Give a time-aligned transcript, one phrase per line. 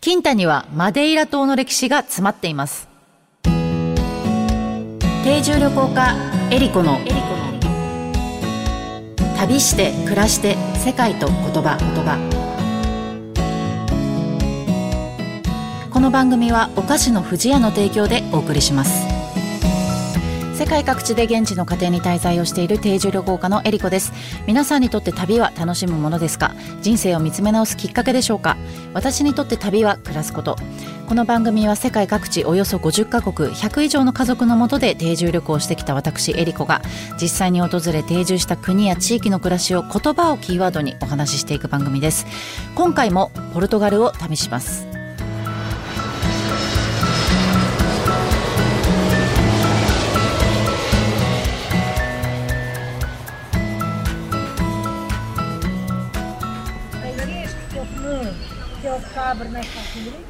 [0.00, 2.86] キンタにはマデイラ島の歴史が詰まっています。
[5.24, 6.14] 定住旅行家
[6.52, 6.98] エリコの
[9.36, 11.76] 旅して暮らして世界と言葉。
[11.78, 12.16] 言葉。
[15.90, 19.07] この番組はお菓子の不二家の提供でお送りします。
[20.58, 24.12] 世界各地で現地の家庭に滞在をしている定住旅行家のエリコです。
[24.44, 26.52] 皆さんにとって旅は楽しむものですか？
[26.82, 28.56] 人生を見つめ直すきっかけでしょうか？
[28.92, 30.56] 私にとって旅は暮らすこと。
[31.06, 36.82] この番組は世界各地およそ50カ国100以上の家族のもとで定住旅行をしてきた私エリコが
[37.22, 42.26] 実際に訪れ定住した国や地域の暮らしを言葉をキーワードにお話ししていく番組です。
[42.74, 44.88] 今回もポルトガルを旅します。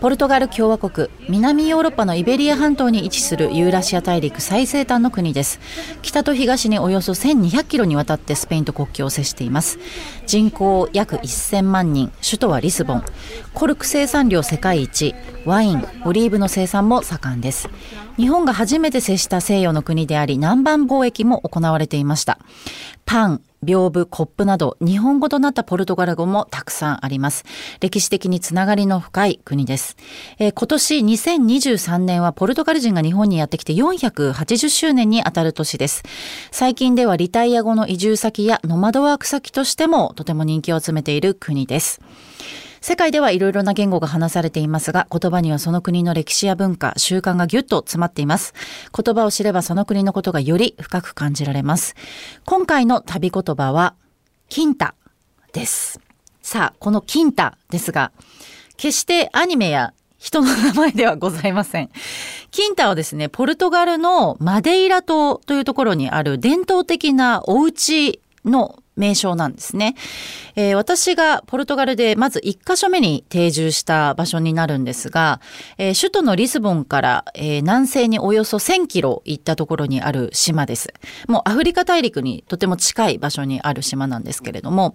[0.01, 5.61] ポルトガル共和国南ヨーロッパのイベリア半島に位置するユーラシア大陸最西端の国です。
[6.03, 9.78] 北と東におよそ1200キロにわたってスペインと国境を接しています。
[10.27, 13.05] 人口約1000万人首都はリスボン。
[13.55, 15.14] コルク生産量世界一
[15.45, 17.69] ワインオリーブの生産も盛んです。
[18.17, 22.39] 日本が初めて接した西洋の国であり南蛮貿易も行われていました。
[23.05, 27.45] パン屏風、コップなど日本語となったポルトガル語もたくさんあります。
[27.81, 29.97] 歴史的につながりの深い国です。
[30.39, 36.05] えー、今年2023年はポルトガル人が日本にやってきて480周年にあたる年です。
[36.51, 42.01] 最近ではリタイア後の移住先やノマドワーク先としてもとても人気を集めている国です。
[42.81, 48.55] 世界ではいろいろな言語が話されていますが、言葉にはその国の歴史や文化、習慣がぎゅっと詰まっています。
[48.97, 51.95] 言葉を知ればその国のことがより深く感じられます。
[52.45, 53.95] 今回の旅言葉は、
[54.48, 54.95] キンタ
[55.53, 56.01] です。
[56.43, 58.12] さあ、このキンタですが、
[58.77, 61.91] 決してアニメや人の名前ではございません。
[62.51, 69.95] キンタはですね、ポルトガルのマデイラ島というところにある伝統的なお家の名称なんですね。
[70.57, 75.41] えー、私がポルトガルでまず1カ所目に定住した場所になるんですが、
[75.79, 80.93] えー、首都のリスボンから、えー、南西におよそ1000キロ行ったところにある島です。
[81.29, 84.95] もうアフリカ大陸にとても近い場所にある島なんですけれども、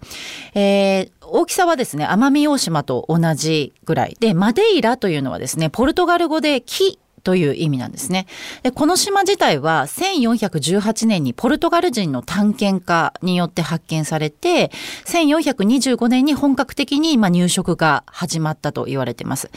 [0.54, 8.28] え大きさはですね、奄美大島と同じぐらいで、マデイラというのはですね、ポルトガル語で木という意味なんですね。
[8.63, 14.72] でこの島自体は1418年にポルトガル人の探検家によって発見されて、
[15.06, 19.50] 1425年に本格的にま入植が始まったと言われています。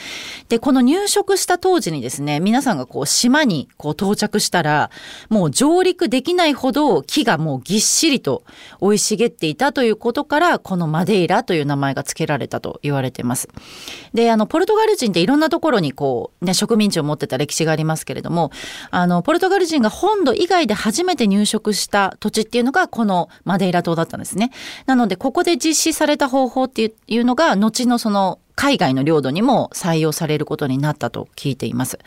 [0.49, 4.91] で、この入植した当時にですね、皆さんがこう島にこう到着したら、
[5.29, 8.45] もう上陸できないほど木がもうぎっしりと
[8.81, 13.49] 生い茂っていたということから、このマデイラという名前が付けられたと言われています。
[14.15, 18.51] で、あの、ポルトガル人っていろんなところにこう、ね、植民地を持ってた歴史がありますけれども、
[18.91, 24.51] あの、ポルトガル人が本土以外で初めて入植した土地っていうのがこのマデイラ島だったんですね。
[24.87, 31.99] なので、ここで実施された方法っていうのが、後のその海外の領土にも採用されることになったと聞いています。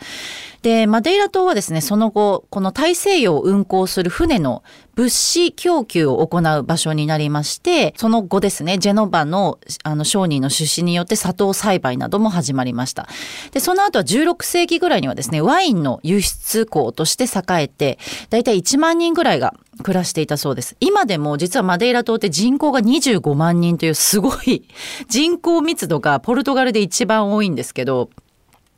[0.62, 4.62] で、マデイラ島はですね、その後、この大西洋を運航する船の
[5.00, 13.08] 物資供給を行う場所になりまして、その後ですね、ジェノバのあの商人の出資によって砂糖栽培なども始まりました。
[13.52, 20.76] で、その後は16世紀ぐらいにはですね、ワインの輸出港として栄えて、だいたい1万人ぐらいが暮らしていたそうです。
[20.80, 24.68] 今でも実はマデイラ島って人口が25万人というすごい
[25.08, 28.10] 人口密度がポルトガルで一番多いんですけど、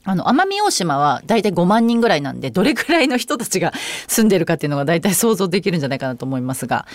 [0.05, 3.73] あの、奄美大島は大体5万人ぐらいなんで、どれくらいの人たちが
[4.09, 6.87] 住んでるかっていうのが大体想像できるんじゃないかなと思いますが。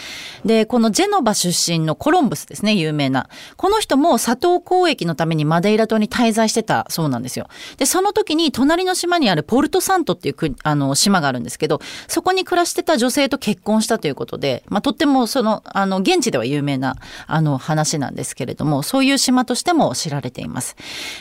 [0.45, 3.29] で、このジェノバ出身のコロンブスですね、有名な。
[3.56, 7.47] この人も砂糖交易のためにマデイラ島に滞在してたそうなんですよ。
[7.78, 16.95] で、その時に隣の島にあるポルトサントっていうあの島があるんですけど、そこに暮らしてた女性と結婚したということで、まあ、とってもその、あの、現地では有名な、
[17.28, 20.75] あの、話なんですけれども、そういう島としても知られています。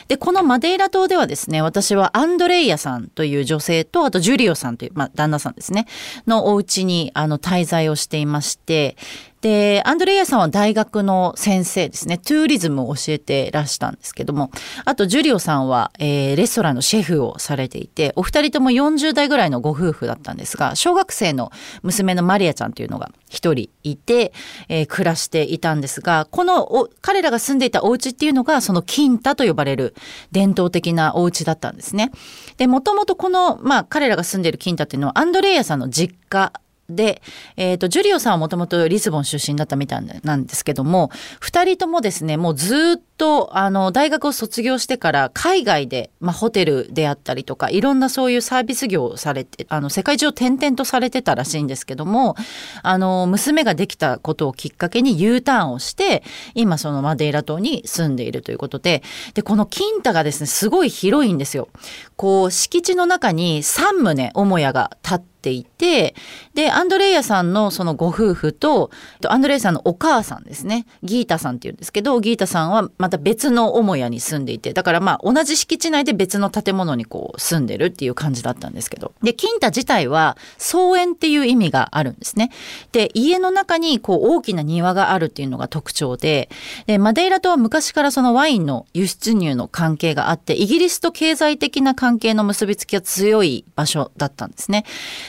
[0.07, 5.85] で、このマデイラ島ではですね、私はアンドレイヤさんという女性と、あとジュリオさんという、まあ、旦那さんですね、
[6.25, 8.97] のお家に、あの、滞在をしていまして、
[9.41, 12.17] で、アンドレイヤさんは大学の先生ですね。
[12.17, 14.51] トゥーリズムを教えてらしたんですけども、
[14.83, 21.51] あとジュリオさんは、えー、レストランのシェフをされていて、お二人とも40代ぐらいのご夫婦だったんですが、小学生の
[21.83, 24.33] 娘のマリアちゃんというのが一人いて、
[24.69, 29.93] えー、暮らしていたんですが、この彼らが住んでいたお家っていうのが、そのキンタと呼ばれる
[30.31, 32.11] 伝統的なお家だったんですね。
[32.57, 36.51] で、もともとこの、まあ彼らが住んでいるキンタっていうのは、アンドレイヤさんの実家
[36.89, 37.21] で、
[37.57, 41.09] えーと、ジュリオさんはもともとリスボン出身だったみたいなんですけども
[41.41, 52.35] 2人ともですねもうずっとあの大学を卒業してから海外で、まあ、ホテルであったりとかいろんなそういうサービス業をされてあの世界中を転々とされてたらしいんですけども
[52.83, 56.23] あの娘ができたことをきっかけに U ターンをして
[56.55, 61.67] 今そのマデイラ島に住んでいるということででこのキンタがですねすごい広いんですよ。
[62.15, 66.15] こう敷地の中に3棟母屋が建ってていて
[66.53, 68.89] でアンドレイヤさんのそのご夫婦と
[69.27, 70.85] アンドレイヤさんのお母さんですね。
[71.03, 79.13] ギータさんっていうんですけどギータさんはまた別の母屋に住んでいてだからまあ同じ敷地内で別の建物にこう住んでるっていう感じだったんですけど。
[79.23, 82.51] でキンタ自体は草園っていう意味があるんですね。
[82.91, 86.49] で家の中にこう大きな庭があるっていうのが特徴で
[86.85, 94.85] でマデイラ島は昔からそのワインの輸出入の関係があってイギリスと経済的な関係の結びつきが強い場所だったんですね。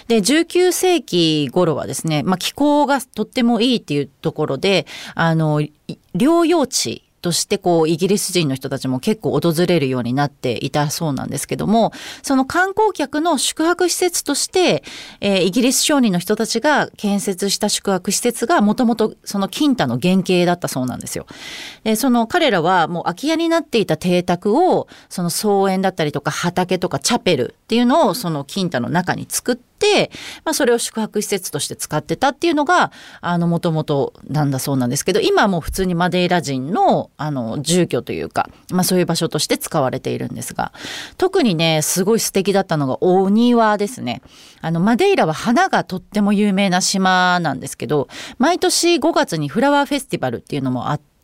[0.09, 5.61] で、19世紀頃はですね、まあ、気候がとってもいいっていうところで、あの、
[6.15, 14.83] 療養地としてこうイギリス人の人たちも結構訪れるようになっていたそうなんですけどもその観光客の宿泊施設として、
[15.21, 21.27] えー、イギリス商人の人たちが建設した宿泊施設がもともとその金太の原型だったそうなんですよ。
[21.85, 29.68] でその彼らはもう空き家になっていた邸宅をその草園だったりとか畑とかチャペルっていうのをその金太の中に作って、
[30.45, 32.93] まあ、それを宿泊施設として使ってたっていうのが
[33.23, 40.73] もともとなんだそうなんですけど今はもう普通にマデイラ人のあの住居というか、まあ、そういう場所として使われているんですが
[41.17, 44.23] 特にねすごい素敵だったのがお庭ですね。
[44.61, 48.09] あのマデイラは花がとっても有名な島なんですけど
[48.39, 51.18] 毎年5月にフラワーフェスティバルっていうのもあって。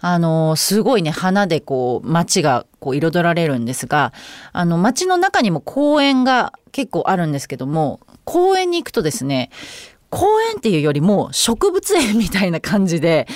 [0.00, 4.12] あのすごいね花でこう街がこう彩られるんですが
[4.52, 9.50] あの街の中にも公園が結構あるんですけども公園に行くとですね
[10.10, 13.26] 公園っていうよりも植物園みたいな感じで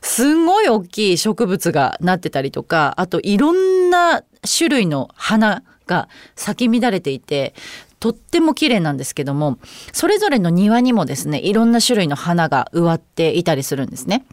[0.00, 7.54] すんごい大きい植物がなってたりとかあといろんな種類の花が咲き乱れていて
[7.98, 9.58] とっても綺麗なんですけども
[9.92, 14.24] それぞれの庭にもですねいろんな種類の花が植わっていたりするんですね。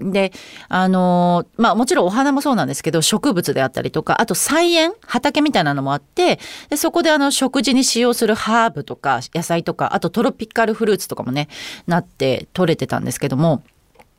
[0.00, 0.32] で
[0.68, 11.48] あのまあもちろんお花もそうなんですけど植物であったりとかあと菜園畑みたいなのもあってでそこであの食事に使用するハーブとか野菜とかあとトロピカルフルーツとかもね
[11.86, 13.62] なって取れてたんですけども。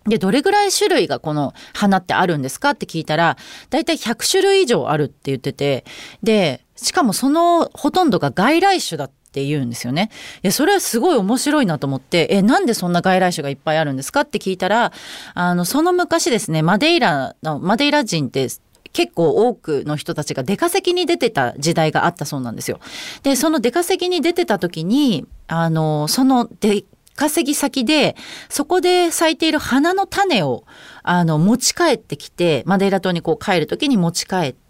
[0.08, 3.38] で、どれぐらい種類がこの花ってあるんですかって聞いたら、
[3.72, 5.84] だいたい100種類以上あるって言ってて、
[6.22, 10.10] で、しかもそのほとんどが外来種だったって言うんですよね。
[10.44, 14.94] いやそれはすごい面白いなと思ってえなんでそんな外来種がいっぱいあるんですかって聞いたら
[15.34, 18.48] あのその昔ですねマデイラのマデイラ人って
[18.94, 22.80] 結構多くの人たちが出稼ぎに出てた時代があったそうなんですよ。
[23.24, 26.86] でその出稼ぎに出てた時にあのその出
[27.18, 28.16] 稼ぎ先で
[28.48, 30.64] そこで咲いている花の種を
[31.04, 34.65] あの持ち帰ってきてマデイラ島にこう帰る時に持ち帰って、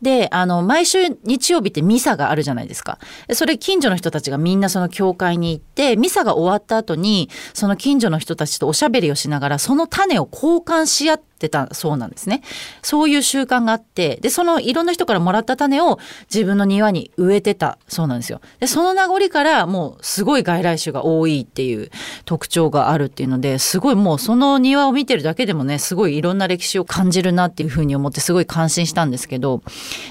[0.00, 2.98] で、あの、毎週日曜日ってミサがあるじゃないですか。
[3.32, 12.42] それ近所の人たちがみんなその教会に行って、ミサが終わった後に、その近所の人たちとおしゃべりをしながら、その種を交換し合って、ってたそうなんですね。
[12.82, 15.98] そういう習慣があって、で、そのいろんな人からもらった種を
[16.32, 18.40] 自分の庭に植えてたそうなんですよ。
[18.60, 21.90] で、その名残からもうすごい外来種が多いっていう
[22.24, 29.62] 特徴があるっていうので、すごいもうその庭を見てるだけでもね、すごいいろんな歴史を感じるなっていうふうに思ってすごい感心したんですけど、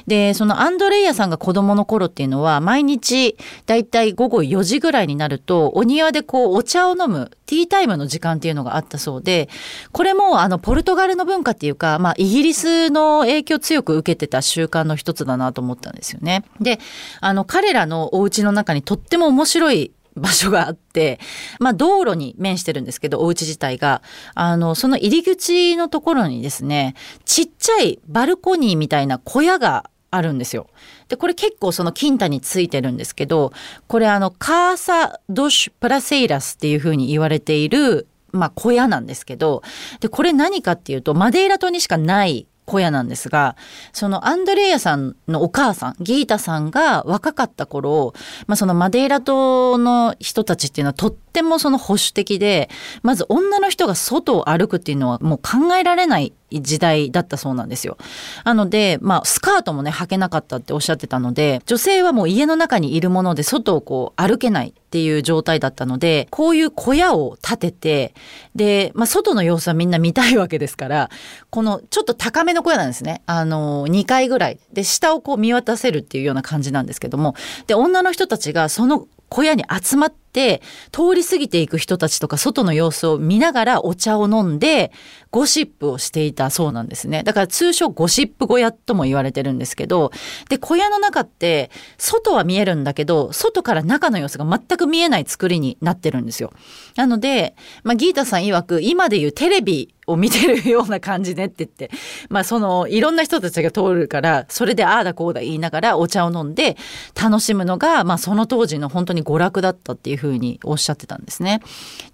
[0.07, 9.49] で、そのアンドレイヤさんが子供の頃っていうのは毎日だいたい午後4時ぐらいになるとお庭でこうお茶を飲むティータイムの時間っていうのがあったそうで、
[9.91, 16.45] これもあのポルトガルの文化っていうか、まあ、イギリスの影響を強く受けてた習慣の一つだなと思ったんですよね。
[16.61, 16.79] で、
[17.19, 21.19] あの、彼らのお家の中にとっても面白い場所があって、
[21.59, 24.01] まあ道路に面してるんですけど、お家自体が、
[24.33, 30.67] あの、その入り口のところにですね、ちっちゃいバルコニーみたいな小屋があるんですよ。
[31.07, 33.53] で、これ結構その金太についてるんですけど、
[33.87, 39.61] これあの、カーサ・ドシュ・プラセイラスっていうふうに言われているまあ、小屋なんですけど、
[39.99, 43.55] で、これ何かっていうと、マデイラ島にしかない小屋なんですが、
[43.91, 48.13] そのアンドレイヤさんのお母さん、ギータさんが若かった頃、
[48.47, 52.69] まあ、そのマデイラ島の人たちっていうのはとってもその保守的で、
[53.03, 57.97] まず女の人が外を歩くっていうのはもう考えられない時代だったそうなんですよ。
[58.43, 68.13] なので、まあ、スカートもね、履けなかったっておっしゃってたので、女性はもう家の中にいるもので外をこう歩けないっていう状態だったので、こういう小屋を建てて、
[68.55, 71.09] で、まあ、外の様子はみんな見たいわけですから、
[71.49, 73.21] このちょっと高めの小屋なんですね。
[73.25, 74.59] あの、2階ぐらい。
[74.73, 77.35] で、下をこう見渡せるっていうような感じなんですけども、
[77.67, 80.61] で、女の人たちがその小屋に集まってって
[80.93, 84.93] 通り過ぎていく人たちとか外の様子を見ながらお茶を飲んで
[85.29, 87.23] ゴシップをしていたそうなんですね。
[87.23, 90.11] だから通称ゴシップ小屋とも言われてるんですけど、
[90.49, 96.51] で、小屋の中って外は見えるんだけど、外から中の様子が全く見えない作りになってるんですよ。
[96.95, 101.91] なので、まあ、ギータさん曰く今でいうテレビを見てるような感じねって言って、
[102.29, 106.77] まあそのいろんな人たちが通るから、それでああだこうだ言いながらお茶を飲んで
[107.21, 111.61] 楽しむのが、まあその当時の本当に娯楽だったっていうふうにおっしゃってたんですね。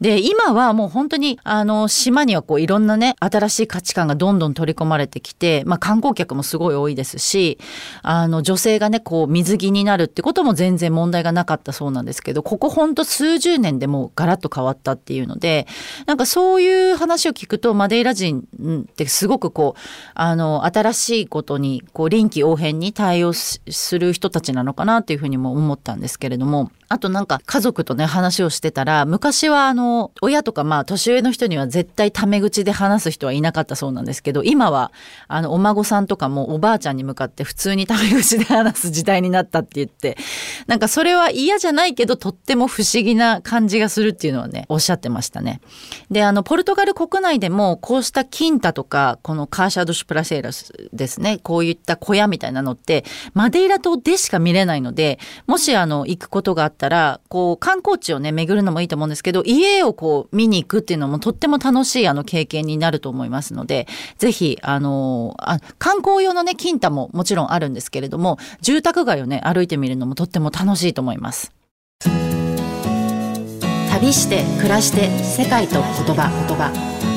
[0.01, 7.57] で、今はもう本当にあの島にはこういろんなね、新しい価値観がどんどん取り込まれてきて、まあ観光客もすごい多いですし、
[8.03, 15.67] あの女性がね、こう水着になるってことも全然問題がなかったそうなんですけど、ここ本当数十年でもうガラッと変わったっていうので、
[16.05, 18.47] なんかそういう話を聞くと、マデイラ人
[18.81, 19.81] ってすごくこう
[20.13, 23.61] あの新しいことにこう臨機応変に対応す
[23.97, 34.91] る人たちなのかなっていうふうにも思ったんですけれどもあとなんか家族とね話をしてたら昔はあの親とかまあ年上の人には絶対タメ口で話す人はいなかったそうなんですけど今は
[35.27, 40.17] あのお孫さんとかもおばあちゃんに向かって普通にタメ口で話す時代になったって言って
[40.67, 45.59] なんかそれは嫌じゃないけどとっても不思議な感じがするっていうのはねおっしゃってましたね。
[46.09, 71.51] であのポルトガル国内でもこうしたキンタとかこのカーシャドシュプラセーラスですねこういった小屋みたいなのってマデイラ島でしか見れないのでもしあの行くことがあったら、こう、観光地をね、巡るのもいいと思うんですけど、家をこう、見に行くっていうのもとっても楽しいあの経験になると思いますので、ぜひ、あのあ、観光用のね、金太ももちろんあるんですけれども、住宅街をね、歩いてみるのもとっても楽しいと思います。
[73.91, 77.16] 旅して暮らして世界と言葉言葉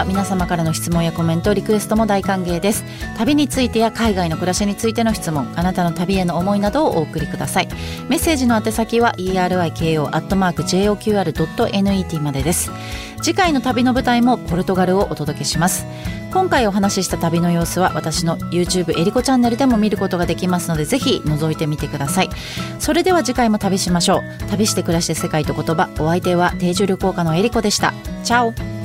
[0.00, 2.84] は皆様からの質問やコメントリクエストも大歓迎です。
[3.18, 7.68] 旅についてや海外の暮らしについての質問あなたの旅への思いなどをお送りください。
[8.08, 10.20] メッセージの宛先は eriko.joqr.net
[12.20, 12.70] までです。
[13.20, 15.84] 次回の旅の舞台もポルトガルをお届けします。
[16.32, 22.30] 今回お話しした旅の様子は私の YouTube えりこチャンネルでも見ることができますのでぜひ覗いてみてください。
[22.78, 24.22] それでは次回も旅しましょう。
[24.48, 25.90] 旅して暮らして世界と言葉。
[25.98, 27.92] お相手は定住旅行家のえりこでした。
[28.24, 28.79] チャオ。